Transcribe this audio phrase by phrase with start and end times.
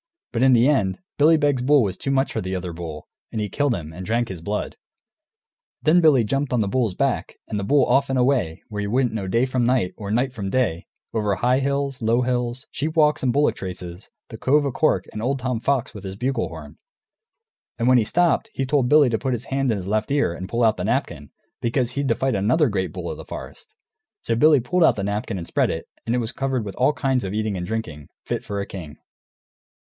[0.31, 3.39] But in the end, Billy Beg's bull was too much for the other bull, and
[3.39, 4.77] he killed him, and drank his blood.
[5.83, 8.89] Then Billy jumped on the bull's back, and the bull off and away, where you
[8.89, 12.95] wouldn't know day from night or night from day, over high hills, low hills, sheep
[12.95, 16.47] walks and bullock traces, the Cove o' Cork, and old Tom Fox with his bugle
[16.47, 16.77] horn.
[17.77, 20.33] And when he stopped he told Billy to put his hand in his left ear
[20.33, 21.29] and pull out the napkin,
[21.61, 23.75] because he'd to fight another great bull of the forest.
[24.23, 26.93] So Billy pulled out the napkin and spread it, and it was covered with all
[26.93, 28.97] kinds of eating and drinking, fit for a king.